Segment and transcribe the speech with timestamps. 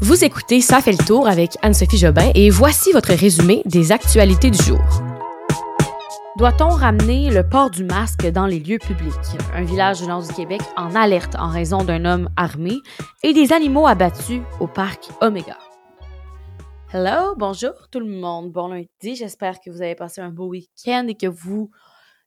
[0.00, 4.48] Vous écoutez Ça fait le tour avec Anne-Sophie Jobin et voici votre résumé des actualités
[4.48, 4.78] du jour.
[6.36, 9.12] Doit-on ramener le port du masque dans les lieux publics?
[9.52, 12.74] Un village du nord du Québec en alerte en raison d'un homme armé
[13.24, 15.58] et des animaux abattus au parc Omega.
[16.92, 18.52] Hello, bonjour tout le monde.
[18.52, 21.72] Bon lundi, j'espère que vous avez passé un beau week-end et que vous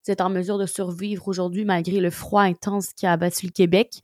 [0.09, 4.01] êtes en mesure de survivre aujourd'hui malgré le froid intense qui a abattu le Québec.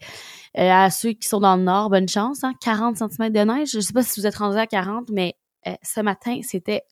[0.57, 2.43] Euh, à ceux qui sont dans le nord, bonne chance.
[2.43, 2.53] Hein?
[2.61, 3.69] 40 cm de neige.
[3.71, 5.35] Je sais pas si vous êtes rendus à 40, mais
[5.67, 6.83] euh, ce matin, c'était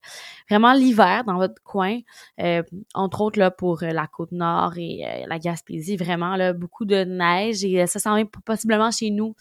[0.50, 2.00] vraiment l'hiver dans votre coin,
[2.40, 2.64] euh,
[2.96, 8.00] entre autres pour la côte nord et la Gaspésie, vraiment beaucoup de neige et ça
[8.00, 9.36] s'en vient possiblement chez nous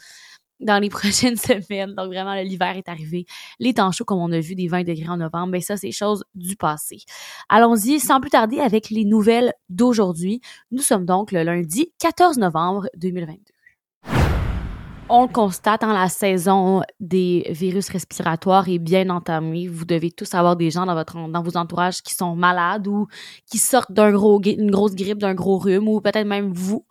[0.60, 1.94] dans les prochaines semaines.
[1.94, 3.26] Donc vraiment l'hiver est arrivé,
[3.58, 5.92] les temps chauds comme on a vu des 20 degrés en novembre, mais ça c'est
[5.92, 6.98] chose du passé.
[7.48, 10.40] Allons-y sans plus tarder avec les nouvelles d'aujourd'hui.
[10.70, 13.54] Nous sommes donc le lundi 14 novembre 2022.
[15.10, 19.68] On le constate, dans la saison des virus respiratoires est bien entamée.
[19.68, 23.06] Vous devez tous avoir des gens dans votre dans vos entourages qui sont malades ou
[23.46, 26.86] qui sortent d'un gros une grosse grippe, d'un gros rhume ou peut-être même vous.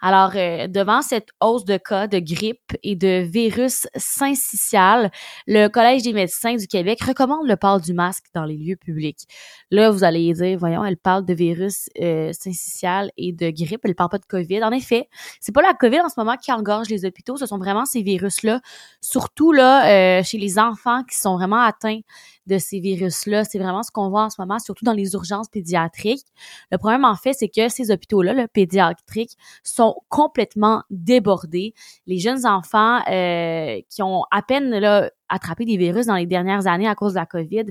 [0.00, 5.10] Alors, euh, devant cette hausse de cas de grippe et de virus syncytial,
[5.46, 9.26] le Collège des médecins du Québec recommande le port du masque dans les lieux publics.
[9.70, 13.94] Là, vous allez dire, voyons, elle parle de virus euh, syncytial et de grippe, elle
[13.94, 14.62] parle pas de COVID.
[14.62, 15.08] En effet,
[15.40, 18.02] c'est pas la COVID en ce moment qui engorge les hôpitaux, ce sont vraiment ces
[18.02, 18.60] virus-là,
[19.00, 22.00] surtout là euh, chez les enfants qui sont vraiment atteints
[22.48, 23.44] de ces virus-là.
[23.44, 26.26] C'est vraiment ce qu'on voit en ce moment, surtout dans les urgences pédiatriques.
[26.72, 31.74] Le problème, en fait, c'est que ces hôpitaux-là, le pédiatriques, sont complètement débordés.
[32.06, 36.66] Les jeunes enfants euh, qui ont à peine là, attrapé des virus dans les dernières
[36.66, 37.66] années à cause de la COVID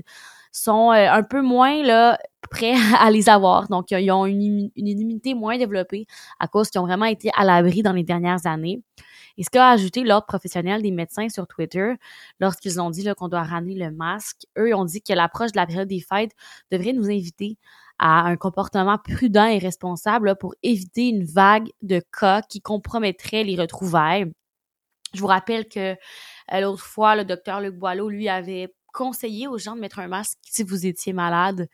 [0.52, 2.18] sont euh, un peu moins là
[2.50, 3.68] prêts à les avoir.
[3.68, 6.06] Donc, ils ont une, une immunité moins développée
[6.38, 8.82] à cause qu'ils ont vraiment été à l'abri dans les dernières années.
[9.38, 11.94] Et ce qu'a ajouté l'ordre professionnel des médecins sur Twitter,
[12.40, 15.66] lorsqu'ils ont dit qu'on doit ramener le masque, eux ont dit que l'approche de la
[15.66, 16.32] période des fêtes
[16.70, 17.56] devrait nous inviter
[17.98, 23.56] à un comportement prudent et responsable pour éviter une vague de cas qui compromettrait les
[23.56, 24.30] retrouvailles.
[25.14, 25.96] Je vous rappelle que
[26.52, 30.08] euh, l'autre fois, le docteur Luc Boileau, lui, avait conseillé aux gens de mettre un
[30.08, 31.68] masque si vous étiez malade?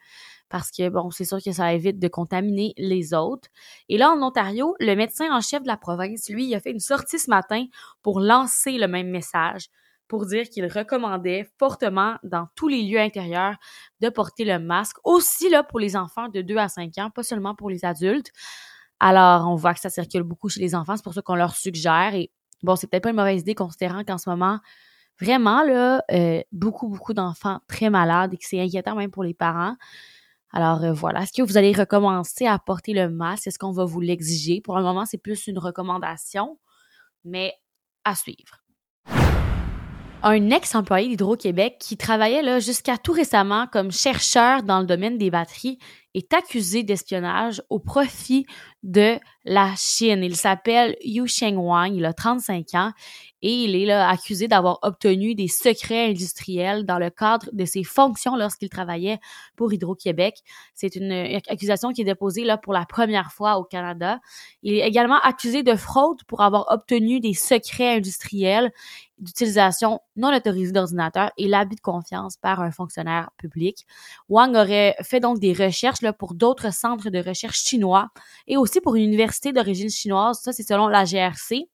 [0.51, 3.49] Parce que, bon, c'est sûr que ça évite de contaminer les autres.
[3.89, 6.71] Et là, en Ontario, le médecin en chef de la province, lui, il a fait
[6.71, 7.65] une sortie ce matin
[8.03, 9.69] pour lancer le même message,
[10.07, 13.57] pour dire qu'il recommandait fortement dans tous les lieux intérieurs
[14.01, 17.55] de porter le masque, aussi pour les enfants de 2 à 5 ans, pas seulement
[17.55, 18.31] pour les adultes.
[19.01, 21.57] Alors, on voit que ça circule beaucoup chez les enfants, c'est pour ça qu'on leur
[21.57, 22.15] suggère.
[22.15, 22.31] Et
[22.63, 24.61] bon, c'est peut-être pas une mauvaise idée considérant qu'en ce moment,
[25.21, 29.35] vraiment, là, euh, beaucoup, beaucoup d'enfants très malades et que c'est inquiétant même pour les
[29.35, 29.77] parents.
[30.53, 33.49] Alors euh, voilà, est-ce que vous allez recommencer à porter le masque?
[33.49, 34.61] Est-ce qu'on va vous l'exiger?
[34.61, 36.59] Pour le moment, c'est plus une recommandation,
[37.25, 37.55] mais
[38.05, 38.63] à suivre.
[40.23, 45.31] Un ex-employé d'Hydro-Québec qui travaillait là jusqu'à tout récemment comme chercheur dans le domaine des
[45.31, 45.79] batteries
[46.15, 48.47] est accusé d'espionnage au profit
[48.83, 50.23] de la Chine.
[50.23, 52.93] Il s'appelle Yu Sheng Wang, il a 35 ans
[53.43, 57.85] et il est là, accusé d'avoir obtenu des secrets industriels dans le cadre de ses
[57.85, 59.19] fonctions lorsqu'il travaillait
[59.55, 60.39] pour Hydro-Québec.
[60.75, 61.13] C'est une
[61.49, 64.19] accusation qui est déposée là pour la première fois au Canada.
[64.63, 68.73] Il est également accusé de fraude pour avoir obtenu des secrets industriels
[69.19, 73.87] d'utilisation non autorisée d'ordinateur et l'abus de confiance par un fonctionnaire public.
[74.29, 78.09] Wang aurait fait donc des recherches pour d'autres centres de recherche chinois
[78.47, 80.41] et aussi pour une université d'origine chinoise.
[80.43, 81.69] Ça, c'est selon la GRC.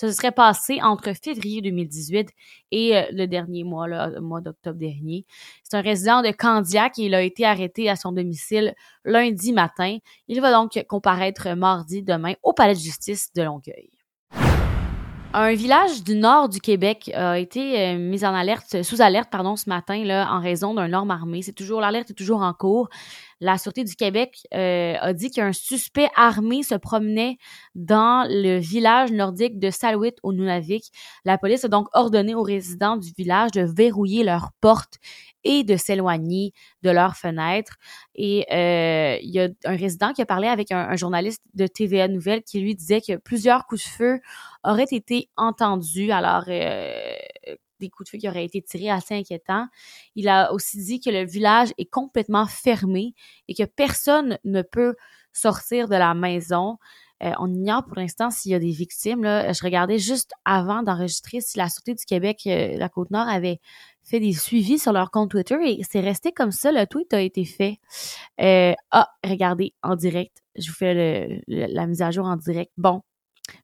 [0.00, 2.30] Ça se serait passé entre février 2018
[2.70, 5.26] et euh, le dernier mois, le mois d'octobre dernier.
[5.62, 8.74] C'est un résident de Candiac et il a été arrêté à son domicile
[9.04, 9.98] lundi matin.
[10.26, 13.90] Il va donc comparaître mardi demain au palais de justice de Longueuil.
[15.32, 19.54] Un village du nord du Québec a été euh, mis en alerte, sous alerte, pardon,
[19.54, 21.42] ce matin là, en raison d'un homme armé.
[21.42, 22.88] C'est toujours l'alerte est toujours en cours.
[23.40, 27.38] La sûreté du Québec euh, a dit qu'un suspect armé se promenait
[27.74, 30.90] dans le village nordique de Salouit au Nunavik.
[31.24, 34.98] La police a donc ordonné aux résidents du village de verrouiller leurs portes
[35.44, 37.76] et de s'éloigner de leurs fenêtres.
[38.14, 42.08] Et euh, il y a un résident qui a parlé avec un, journaliste de TVA
[42.08, 44.20] Nouvelle qui lui disait que plusieurs coups de feu
[44.64, 46.12] auraient été entendus.
[46.12, 47.14] Alors, euh,
[47.80, 49.66] des coups de feu qui auraient été tirés assez inquiétants.
[50.14, 53.14] Il a aussi dit que le village est complètement fermé
[53.48, 54.94] et que personne ne peut
[55.32, 56.78] sortir de la maison.
[57.22, 59.22] Euh, on ignore pour l'instant s'il y a des victimes.
[59.22, 59.52] Là.
[59.52, 63.60] Je regardais juste avant d'enregistrer si la Sûreté du Québec, la Côte-Nord, avait
[64.04, 66.72] fait des suivis sur leur compte Twitter et c'est resté comme ça.
[66.72, 67.78] Le tweet a été fait.
[68.40, 70.42] Euh, ah, regardez, en direct.
[70.56, 72.72] Je vous fais la mise à jour en direct.
[72.76, 73.02] Bon.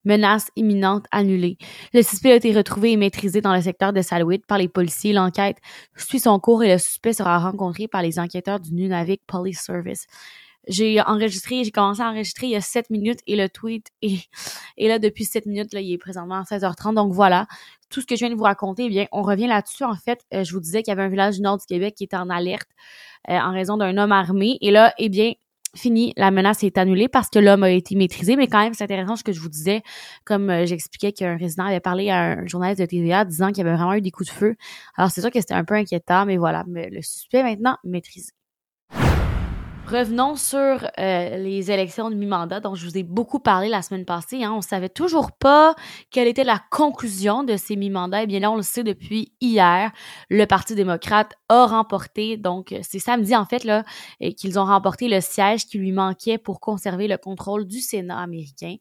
[0.05, 1.59] Menace imminente annulée.
[1.93, 5.13] Le suspect a été retrouvé et maîtrisé dans le secteur de Salouit par les policiers.
[5.13, 5.59] L'enquête
[5.97, 10.07] suit son cours et le suspect sera rencontré par les enquêteurs du Nunavik Police Service.
[10.69, 14.29] J'ai enregistré, j'ai commencé à enregistrer il y a 7 minutes et le tweet est,
[14.79, 16.95] là depuis 7 minutes, il est présentement à 16h30.
[16.95, 17.47] Donc voilà,
[17.89, 19.85] tout ce que je viens de vous raconter, eh bien, on revient là-dessus.
[19.85, 21.95] En fait, euh, je vous disais qu'il y avait un village du nord du Québec
[21.97, 22.69] qui était en alerte
[23.29, 24.59] euh, en raison d'un homme armé.
[24.61, 25.35] Et là, eh bien,
[25.77, 28.85] fini, la menace est annulée parce que l'homme a été maîtrisé, mais quand même, c'est
[28.85, 29.83] intéressant ce que je vous disais,
[30.25, 33.61] comme euh, j'expliquais qu'un résident avait parlé à un journaliste de TVA disant qu'il y
[33.61, 34.57] avait vraiment eu des coups de feu.
[34.97, 38.33] Alors, c'est sûr que c'était un peu inquiétant, mais voilà, mais le suspect maintenant maîtrisé.
[39.89, 40.59] Revenons sur
[40.99, 44.43] euh, les élections de mi-mandat dont je vous ai beaucoup parlé la semaine passée.
[44.43, 44.53] Hein.
[44.53, 45.77] On savait toujours pas
[46.11, 48.25] quelle était la conclusion de ces mi-mandats.
[48.25, 49.93] Eh bien là, on le sait depuis hier.
[50.29, 53.85] Le Parti démocrate a remporté, donc c'est samedi en fait, là,
[54.37, 58.75] qu'ils ont remporté le siège qui lui manquait pour conserver le contrôle du Sénat américain.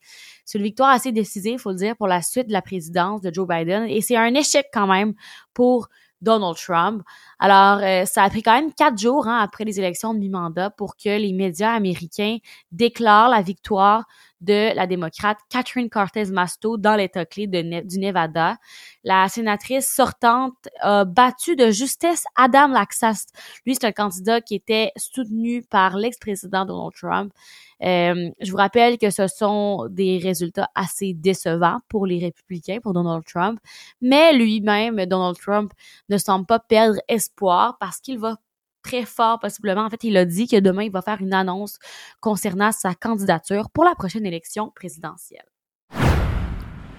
[0.44, 3.22] C'est une victoire assez décisive, il faut le dire, pour la suite de la présidence
[3.22, 3.84] de Joe Biden.
[3.84, 5.14] Et c'est un échec quand même
[5.54, 5.88] pour
[6.26, 7.04] Donald Trump.
[7.40, 10.72] Alors, euh, ça a pris quand même quatre jours hein, après les élections de mi-mandat
[10.72, 12.38] pour que les médias américains
[12.72, 14.06] déclarent la victoire
[14.42, 18.58] de la démocrate Catherine Cortez Masto dans l'État clé du Nevada.
[19.04, 23.34] La sénatrice sortante a battu de justesse Adam Laxast.
[23.66, 27.34] Lui, c'est un candidat qui était soutenu par l'ex-président Donald Trump.
[27.82, 32.94] Euh, je vous rappelle que ce sont des résultats assez décevants pour les républicains, pour
[32.94, 33.60] Donald Trump,
[34.02, 35.74] mais lui-même, Donald Trump,
[36.10, 38.38] ne semble pas perdre espoir parce qu'il va
[38.86, 39.82] très fort possiblement.
[39.82, 41.80] En fait, il a dit que demain, il va faire une annonce
[42.22, 45.46] concernant sa candidature pour la prochaine élection présidentielle.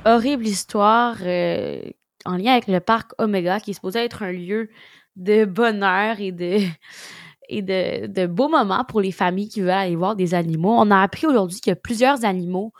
[0.04, 1.80] Horrible histoire euh,
[2.24, 4.68] en lien avec le parc Omega, qui est supposé être un lieu
[5.16, 6.58] de bonheur et de
[7.48, 10.74] et de, de beaux moments pour les familles qui veulent aller voir des animaux.
[10.76, 12.72] On a appris aujourd'hui que plusieurs animaux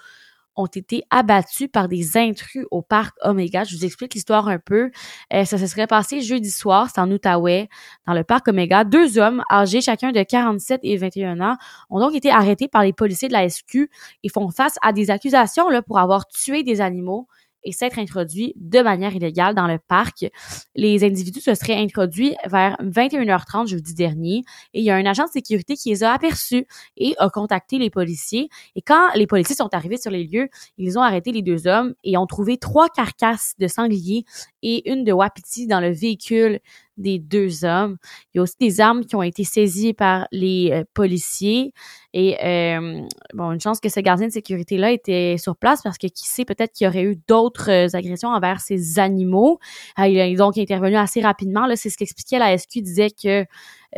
[0.57, 3.65] ont été abattus par des intrus au parc Omega.
[3.65, 4.91] Je vous explique l'histoire un peu.
[5.33, 7.69] Euh, ça se serait passé jeudi soir, c'est en Outaouais,
[8.07, 8.85] dans le parc Omega.
[8.85, 11.57] Deux hommes âgés, chacun de 47 et 21 ans,
[11.91, 13.89] ont donc été arrêtés par les policiers de la SQ
[14.23, 17.29] et font face à des accusations là, pour avoir tué des animaux
[17.67, 20.27] et s'être introduits de manière illégale dans le parc.
[20.75, 25.25] Les individus se seraient introduits vers 21h30 jeudi dernier et il y a un agent
[25.25, 26.67] de sécurité qui les a aperçus
[26.97, 28.49] et a contacté les policiers.
[28.77, 30.49] Et quand les policiers sont arrivés sur les lieux,
[30.79, 34.25] ils ont arrêté les deux hommes et ont trouvé trois carcasses de sangliers
[34.63, 36.61] et une de wapiti dans le véhicule
[36.97, 37.99] des deux hommes.
[38.33, 41.73] Il y a aussi des armes qui ont été saisies par les euh, policiers.
[42.19, 43.03] Et euh,
[43.35, 46.47] bon, une chance que ce gardien de sécurité-là était sur place parce que qui sait,
[46.47, 49.59] peut-être qu'il y aurait eu d'autres euh, agressions envers ces animaux.
[49.99, 51.67] il est donc intervenu assez rapidement.
[51.67, 53.45] Là, c'est ce qu'expliquait la SQ, disait que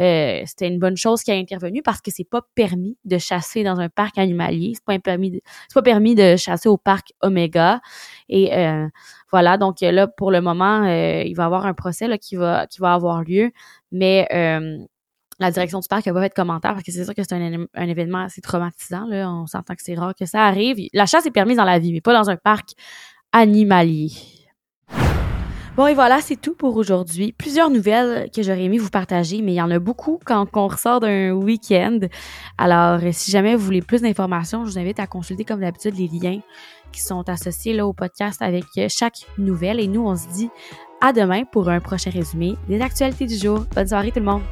[0.00, 3.62] euh, c'était une bonne chose qui a intervenu parce que c'est pas permis de chasser
[3.62, 4.72] dans un parc animalier.
[4.74, 7.80] C'est pas permis, de, c'est pas permis de chasser au parc Omega.
[8.28, 8.88] Et euh,
[9.30, 12.34] voilà, donc là pour le moment, euh, il va y avoir un procès là, qui
[12.34, 13.52] va qui va avoir lieu,
[13.92, 14.26] mais
[15.38, 17.35] la direction du parc n'a pas fait de commentaire parce que c'est sûr que c'est
[17.35, 19.06] un, événement assez traumatisant.
[19.11, 20.88] On s'entend que c'est rare que ça arrive.
[20.93, 22.70] La chasse est permise dans la vie, mais pas dans un parc
[23.32, 24.11] animalier.
[25.76, 27.32] Bon, et voilà, c'est tout pour aujourd'hui.
[27.32, 30.67] Plusieurs nouvelles que j'aurais aimé vous partager, mais il y en a beaucoup quand on
[30.67, 32.00] ressort d'un week-end.
[32.56, 36.08] Alors, si jamais vous voulez plus d'informations, je vous invite à consulter comme d'habitude les
[36.08, 36.40] liens
[36.90, 39.79] qui sont associés là, au podcast avec chaque nouvelle.
[39.79, 40.50] Et nous, on se dit
[41.00, 43.64] à demain pour un prochain résumé des actualités du jour.
[43.73, 44.42] Bonne soirée tout le monde!